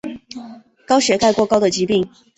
[0.87, 2.09] 高血钙过高的疾病。